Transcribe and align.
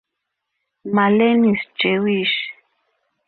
Marlens 0.83 1.53
is 1.53 1.59
Jewish. 1.79 2.35